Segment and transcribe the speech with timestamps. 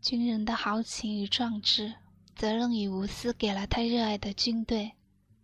[0.00, 1.92] 军人的豪情与壮志，
[2.34, 4.92] 责任与无私给了他热爱的军队，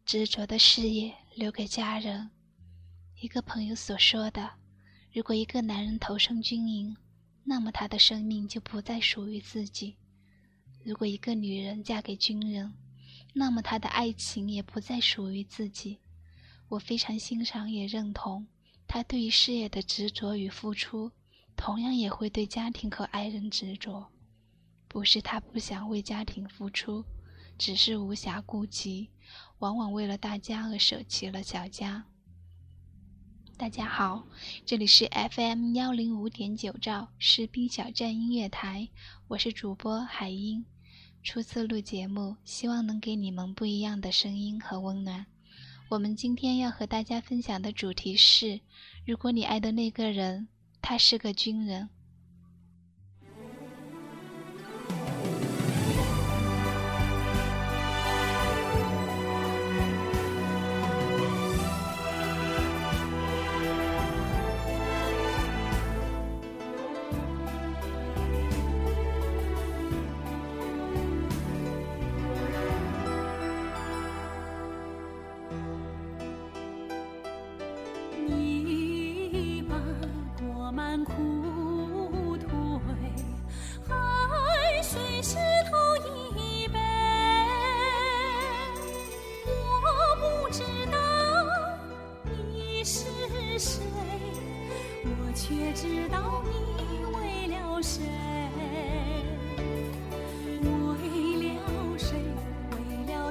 [0.06, 2.30] 执着的事业留给家人。
[3.20, 4.50] 一个朋友所说的
[5.12, 6.96] ：“如果一个男人投身军营，
[7.44, 9.94] 那么他的生命就不再属于自己；
[10.82, 12.72] 如果一个女人嫁给军人，
[13.34, 15.98] 那么她的爱情也不再属于自己。”
[16.68, 18.44] 我非常欣赏也认同
[18.88, 21.12] 他对于事业的执着与付出，
[21.56, 24.10] 同样也会对家庭和爱人执着。
[24.96, 27.04] 不是他不想为家庭付出，
[27.58, 29.10] 只是无暇顾及，
[29.58, 32.06] 往往为了大家而舍弃了小家。
[33.58, 34.26] 大家好，
[34.64, 38.88] 这里是 FM 幺零五点九兆士兵小站音乐台，
[39.28, 40.64] 我是主播海英。
[41.22, 45.26] 初次录节目，希望能给你们不一样的声音和温暖。
[45.90, 48.58] 我们今天要和大家分享的主题是：
[49.04, 50.48] 如果你爱的那个人，
[50.80, 51.90] 他是个军人。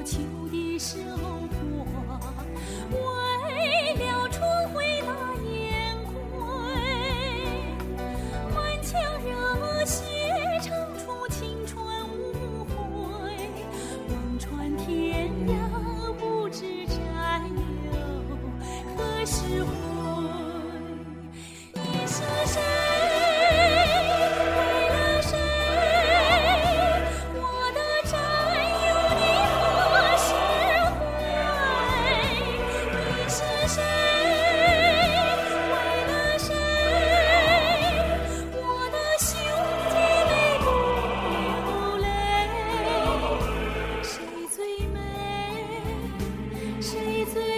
[0.06, 0.18] 秋
[0.52, 1.35] 的时候，
[46.86, 47.55] 谁最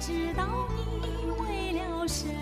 [0.00, 0.46] 知道
[1.02, 2.39] 你为了谁。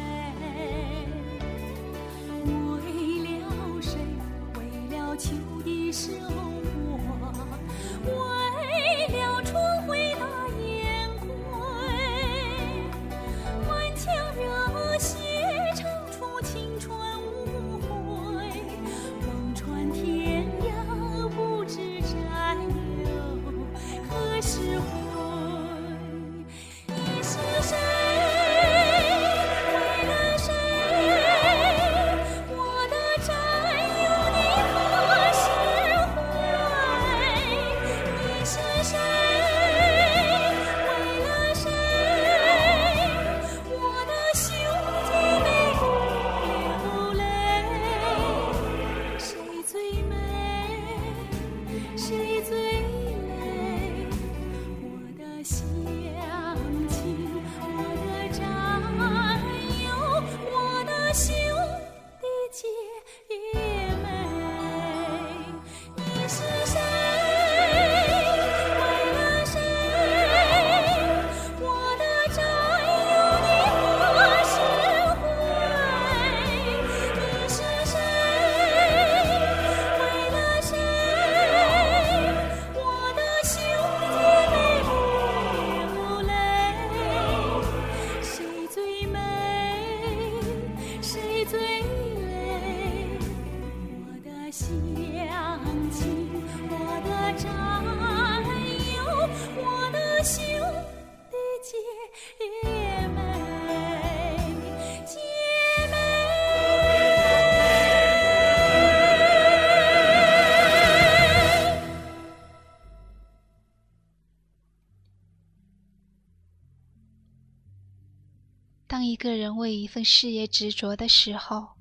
[119.69, 121.73] 为一份事业执着的时候，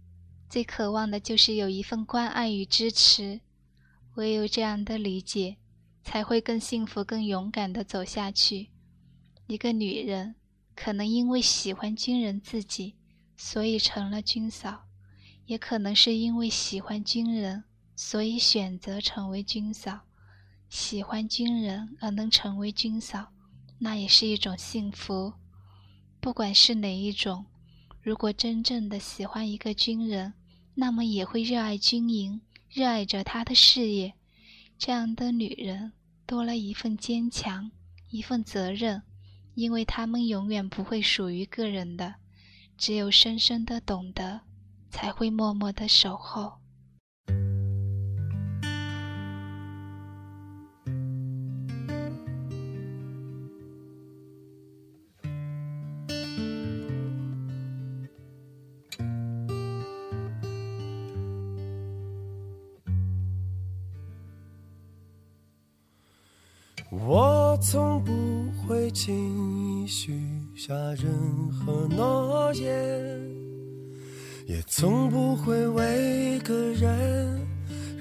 [0.50, 3.40] 最渴望的就是有一份关爱与支持。
[4.16, 5.56] 唯有这样的理解，
[6.04, 8.72] 才会更幸福、更勇敢地走下去。
[9.48, 10.36] 一个女人
[10.76, 12.98] 可能因为喜欢军人自己，
[13.38, 14.86] 所以成了军嫂；
[15.46, 17.64] 也可能是因为喜欢军人，
[17.96, 20.02] 所以选择成为军嫂。
[20.68, 23.32] 喜欢军人而能成为军嫂，
[23.80, 25.36] 那也是一种幸福。
[26.20, 27.46] 不管是哪一种，
[28.08, 30.34] 如果真正的喜欢一个军人，
[30.76, 32.40] 那么也会热爱军营，
[32.70, 34.14] 热爱着他的事业。
[34.78, 35.92] 这样的女人
[36.26, 37.70] 多了一份坚强，
[38.10, 39.04] 一份责任，
[39.56, 42.16] 因为她们永远不会属于个人的，
[42.78, 44.40] 只有深深的懂得，
[44.90, 46.60] 才会默默的守候。
[68.68, 70.20] 会轻易许
[70.54, 73.22] 下任何诺言，
[74.46, 77.40] 也从不会为一个人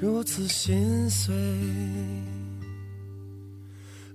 [0.00, 1.32] 如此心碎。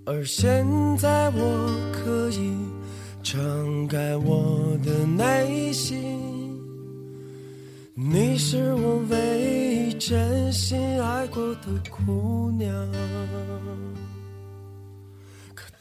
[0.04, 0.68] 而现
[0.98, 2.54] 在我可以
[3.24, 6.20] 敞开我的内心，
[7.94, 12.70] 你是我唯一真心爱过的姑娘。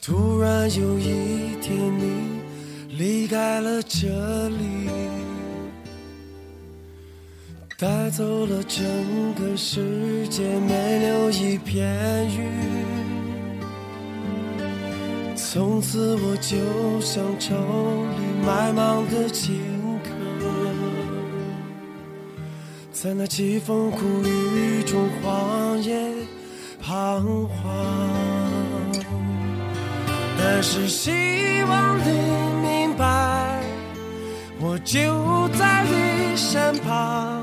[0.03, 2.41] 突然有一天，你
[2.97, 4.09] 离开了这
[4.49, 4.89] 里，
[7.79, 8.83] 带走了整
[9.35, 11.87] 个世界，没留一片
[12.29, 12.49] 云。
[15.37, 16.57] 从此我就
[17.03, 19.55] 像愁里埋芒的荆
[20.03, 20.09] 轲，
[22.91, 25.95] 在那凄风苦雨中荒野
[26.81, 28.50] 彷徨。
[30.43, 31.11] 但是希
[31.69, 32.11] 望你
[32.63, 33.05] 明白，
[34.59, 37.43] 我就在你身旁，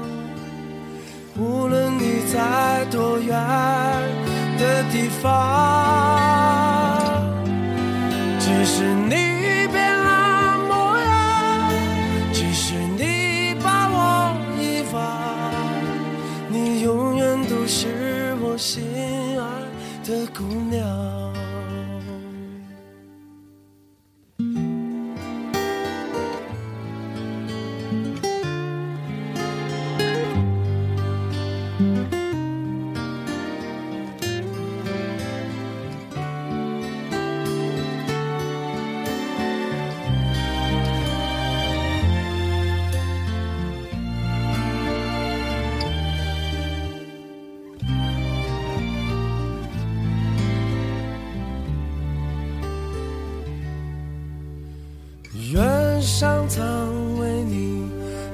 [1.37, 3.37] 无论你在多远
[4.57, 5.25] 的地方。
[8.39, 9.26] 即使你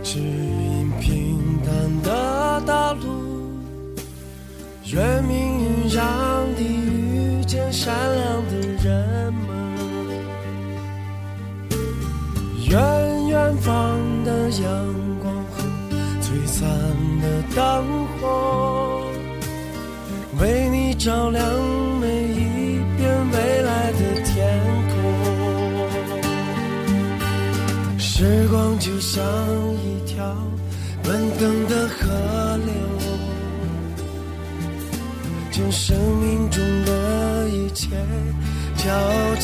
[0.03, 0.19] 只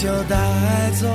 [0.02, 0.36] 就带
[0.92, 1.08] 走。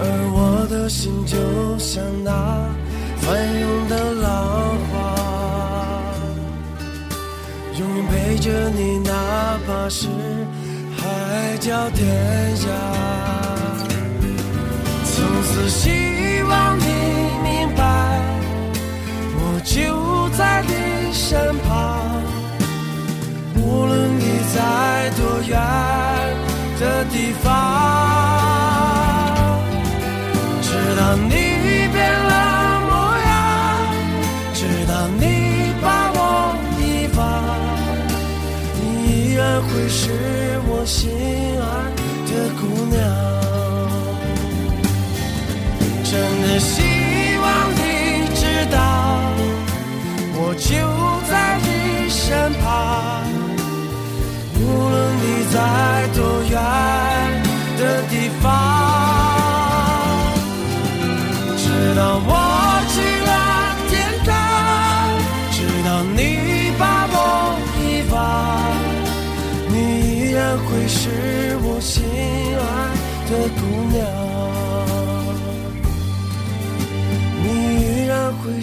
[0.00, 0.02] 而
[0.32, 1.36] 我的心就
[1.76, 2.30] 像那
[3.16, 4.94] 翻涌的浪花，
[7.80, 9.10] 永远陪着你，哪
[9.66, 10.06] 怕是
[10.96, 12.06] 海角天
[12.58, 12.66] 涯。
[15.04, 15.90] 从此希
[16.44, 16.84] 望你
[17.42, 17.82] 明白，
[19.36, 21.73] 我就在你身旁，
[23.84, 24.22] 无论你
[24.54, 25.52] 在多远
[26.80, 27.52] 的地方。
[30.62, 31.28] 直到你
[31.92, 31.98] 变
[32.30, 32.92] 了模
[33.28, 33.30] 样，
[34.54, 35.22] 直到你
[35.82, 36.18] 把我
[36.80, 36.82] 遗
[37.14, 37.20] 忘，
[38.80, 40.02] 你依然会是
[40.66, 40.98] 我心
[41.60, 41.62] 爱
[42.30, 42.96] 的姑娘。
[46.04, 46.12] 真
[46.42, 46.72] 的心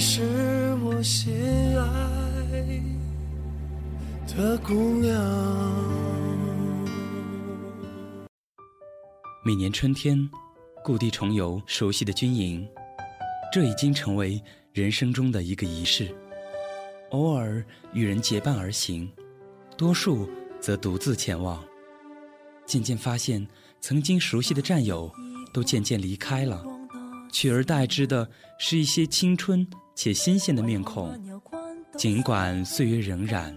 [0.03, 0.23] 是
[0.83, 1.31] 我心
[1.79, 2.81] 爱
[4.27, 5.13] 的姑娘。
[9.45, 10.27] 每年春天，
[10.83, 12.67] 故地重游熟悉的军营，
[13.53, 14.41] 这已经成为
[14.73, 16.11] 人生中的一个仪式。
[17.11, 19.07] 偶尔与人结伴而行，
[19.77, 20.27] 多数
[20.59, 21.63] 则独自前往。
[22.65, 23.47] 渐渐发现，
[23.79, 25.13] 曾经熟悉的战友
[25.53, 26.65] 都渐渐离开了，
[27.31, 28.27] 取而代之的
[28.57, 29.67] 是一些青春
[30.03, 31.15] 且新鲜的面孔。
[31.95, 33.53] 尽管岁月荏苒，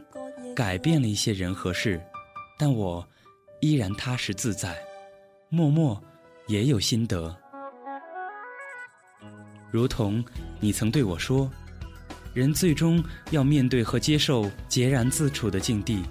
[0.54, 1.98] 改变了一些人和事，
[2.58, 3.02] 但我
[3.62, 4.76] 依然踏实自在。
[5.48, 5.98] 默默
[6.46, 7.34] 也有心得，
[9.70, 10.22] 如同
[10.60, 11.50] 你曾对我说，
[12.34, 16.02] 人最终要面对和接受孑然自处的境地。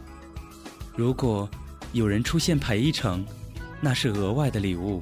[0.96, 1.48] 如果
[1.92, 3.24] 有人出现陪一程，
[3.80, 5.00] 那是额外的礼物，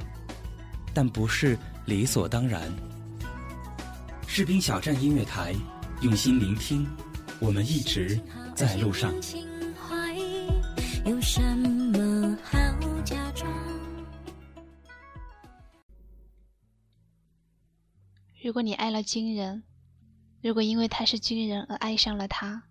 [0.94, 2.70] 但不是理所当然。
[4.34, 5.54] 士兵小站音乐台，
[6.02, 6.88] 用心聆听，
[7.42, 8.18] 我们一直
[8.56, 9.14] 在路上。
[11.04, 12.58] 有什么好
[13.04, 13.52] 假装？
[18.42, 19.64] 如果你爱了军人，
[20.42, 22.64] 如果因为他是军人而爱上了他，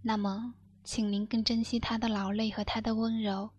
[0.00, 3.50] 那么，请您更珍惜他的劳累和他的温柔。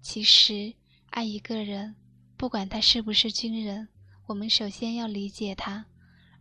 [0.00, 0.72] 其实，
[1.10, 1.94] 爱一个人，
[2.38, 3.88] 不管他是不是军人，
[4.24, 5.84] 我们首先要理解他，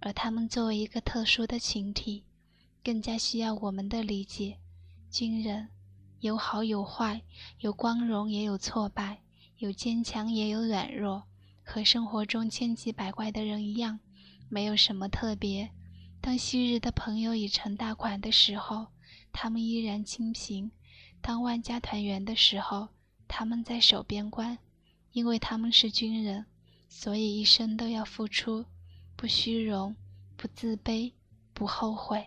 [0.02, 2.26] 而他们作为一个特殊的群体，
[2.84, 4.58] 更加需要我们的理解。
[5.10, 5.70] 军人
[6.20, 7.22] 有好有坏，
[7.60, 9.22] 有光荣也有挫败，
[9.58, 11.24] 有坚强也有软弱，
[11.64, 14.00] 和生活中千奇百怪的人一样。
[14.50, 15.72] 没有什么特别。
[16.20, 18.88] 当昔日的朋友已成大款的时候，
[19.32, 20.70] 他们依然清贫；
[21.22, 22.90] 当万家团圆的时候，
[23.28, 24.58] 他们在守边关。
[25.14, 26.46] 因为他们是军人，
[26.88, 28.66] 所以一生都要付出，
[29.22, 29.96] 不虚荣，
[30.36, 31.14] 不自卑，
[31.54, 32.26] 不后悔。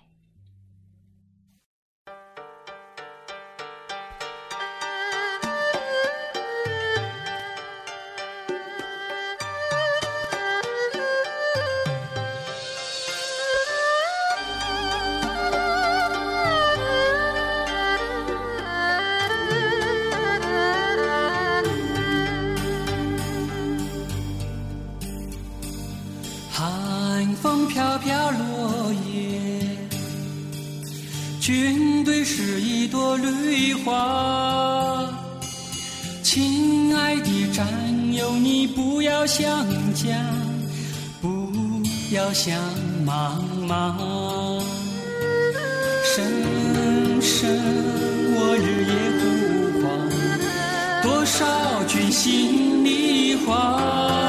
[32.94, 35.04] 朵绿花。
[36.22, 37.66] 亲爱的战
[38.12, 40.14] 友，你不要想家，
[41.20, 41.50] 不
[42.12, 42.56] 要想
[43.04, 43.36] 妈
[43.66, 43.96] 妈。
[46.04, 46.24] 声
[47.20, 47.50] 声
[48.36, 49.24] 我日夜呼
[49.82, 49.82] 唤，
[51.02, 51.44] 多少
[51.88, 54.23] 句心里话。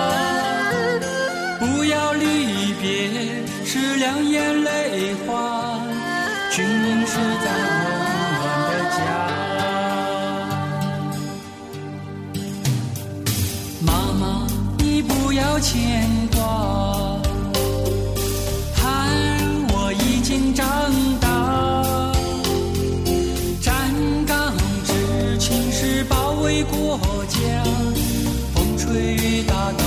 [15.65, 17.19] 牵挂。
[18.75, 19.41] 孩儿，
[19.74, 20.63] 我已经长
[21.19, 22.13] 大，
[23.60, 23.91] 站
[24.27, 24.53] 岗
[24.86, 27.39] 执勤是保卫国家，
[28.53, 29.84] 风吹雨打都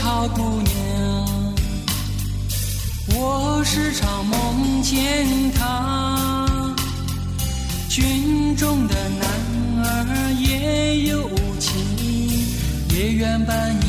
[0.00, 1.54] 好姑娘，
[3.14, 6.46] 我时常梦见她。
[7.88, 9.28] 军中的男
[9.84, 11.28] 儿也有
[11.58, 11.74] 情，
[12.90, 13.87] 也愿伴你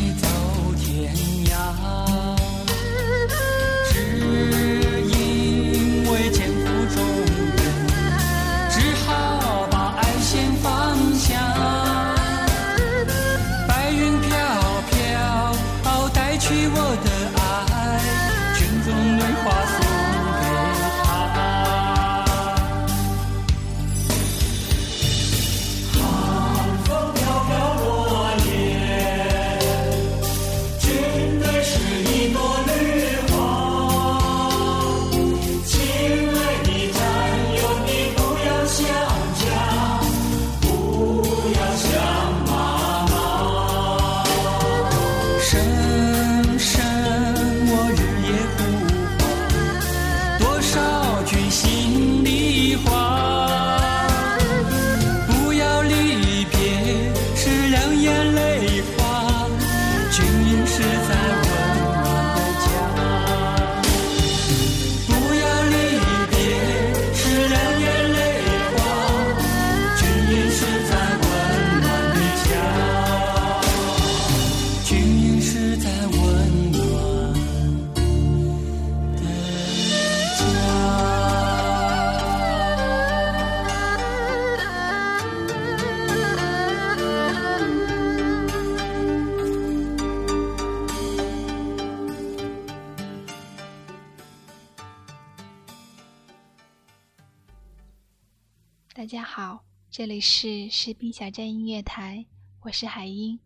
[99.32, 102.26] 好，这里是士兵小站音乐台，
[102.62, 103.40] 我是海英。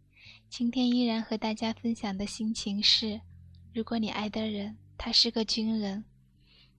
[0.50, 3.20] 今天依然和大家分享的心情是：
[3.74, 6.06] 如果你爱的人他是个军人，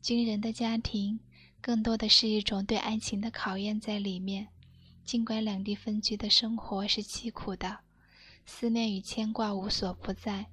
[0.00, 1.20] 军人的家庭
[1.60, 4.48] 更多的是一种对爱情的考验在里面。
[5.04, 7.80] 尽管两地分居的生活是凄苦的，
[8.46, 10.46] 思念与牵挂无所不在，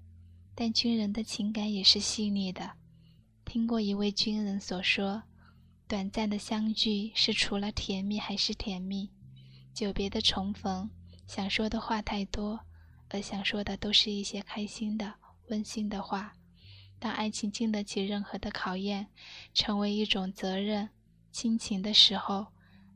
[0.53, 2.73] 但军人的情感也是细腻的。
[3.45, 5.23] 听过一位军人所说。
[5.91, 9.09] 短暂的相聚是除了甜蜜还是甜蜜，
[9.73, 10.89] 久别的重逢，
[11.27, 12.57] 想说的话太多，
[13.09, 15.13] 而想说的都是一些开心的、
[15.49, 16.31] 温馨的话。
[16.97, 19.07] 当爱情经得起任何的考验，
[19.53, 20.87] 成为一种责任、
[21.29, 22.47] 亲情的时候，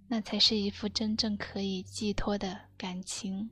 [0.07, 3.49] 那才是一副真正可以寄托的感情。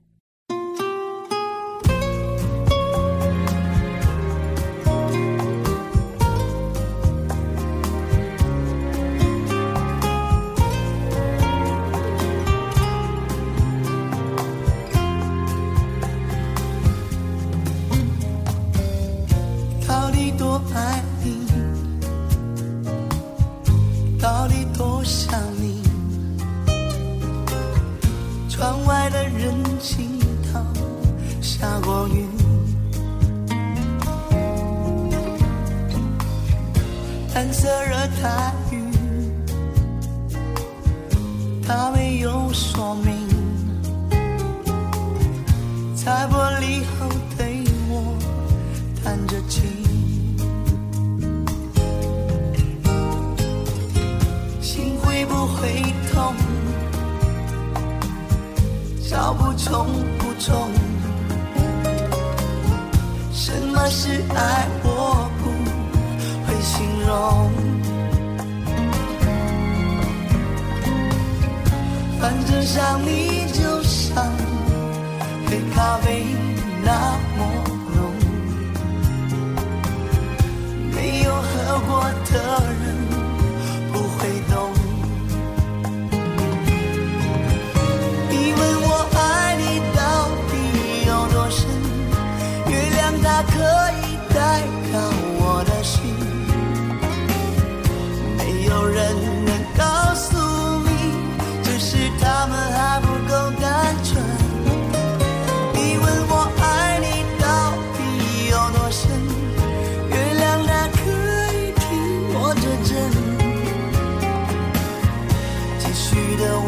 [20.71, 21.02] 爱
[72.23, 74.15] 反正想你就像
[75.45, 76.25] 黑咖啡
[76.81, 76.89] 那
[77.37, 77.39] 么
[77.93, 77.99] 浓，
[80.95, 81.89] 没有喝过
[82.31, 82.33] 的
[82.79, 82.82] 人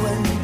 [0.08, 0.35] 续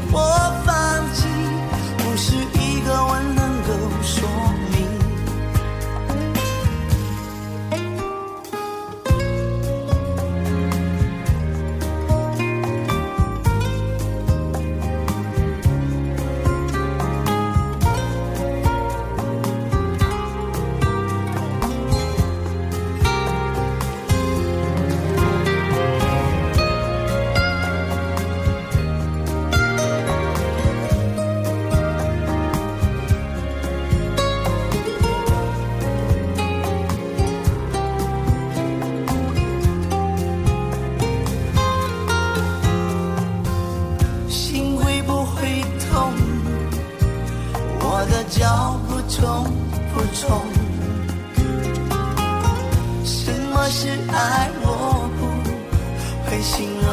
[48.01, 49.45] 我的脚步重
[49.93, 50.41] 不重？
[53.05, 54.49] 什么是爱？
[54.63, 55.21] 我不
[56.25, 56.89] 会形容。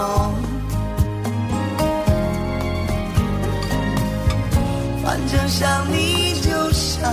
[5.02, 7.10] 反正想你就像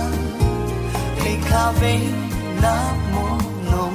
[1.18, 1.98] 黑咖啡
[2.60, 2.68] 那
[3.14, 3.14] 么
[3.64, 3.90] 浓，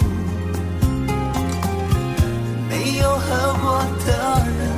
[2.67, 4.09] 没有喝过的
[4.57, 4.70] 人。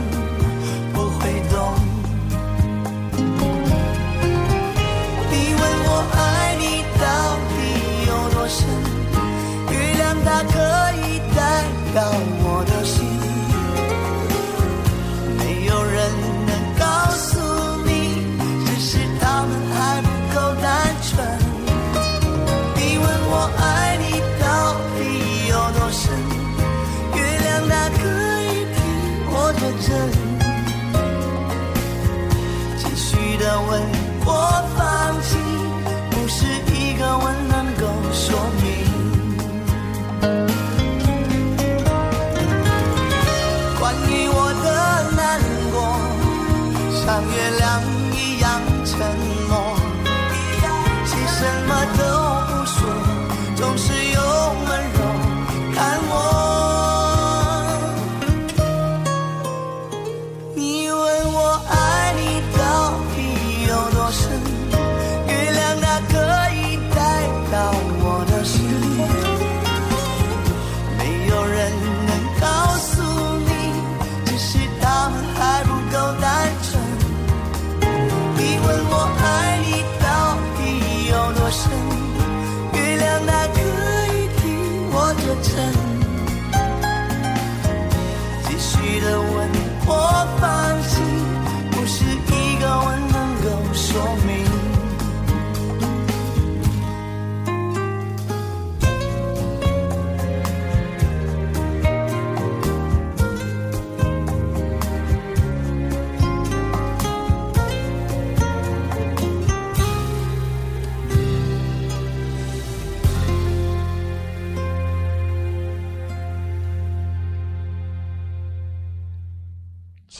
[11.93, 12.01] 到
[12.41, 13.05] 我的心，
[15.37, 15.95] 没有人
[16.47, 17.37] 能告诉
[17.85, 18.25] 你，
[18.65, 20.65] 只是他们还不够单
[21.03, 21.11] 纯。
[22.75, 23.61] 你问我爱
[23.97, 24.09] 你
[24.41, 24.43] 到
[24.97, 24.99] 底
[25.49, 26.01] 有多深，
[27.13, 28.01] 月亮它可
[28.41, 28.75] 以替
[29.29, 29.93] 我作证。
[32.79, 33.69] 继续的问
[34.25, 34.27] 我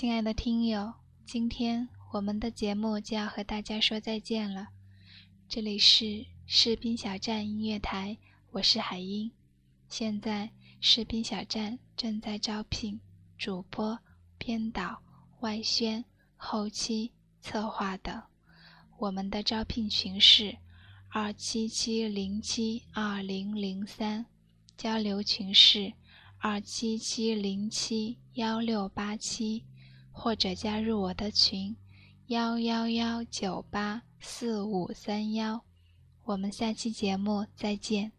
[0.03, 4.67] 亲爱的听友，今天我们的节目就要和大家说再见了。
[5.47, 8.17] 这里是士兵小站音乐台，
[8.51, 9.31] 我是海英。
[9.87, 12.99] 现在士兵小站正在招聘
[13.37, 13.97] 主播、
[14.37, 15.01] 编导、
[15.39, 16.03] 外宣、
[16.35, 18.21] 后期、策划等。
[18.97, 20.57] 我们的招聘群是
[21.07, 24.25] 二七七零七二零零三，
[24.75, 25.93] 交流群是
[26.39, 29.63] 二七七零七幺六八七。
[30.13, 31.75] 或者加入我的群
[32.27, 35.65] 幺幺幺九八四五三幺，
[36.23, 38.13] 我们下期节目再见。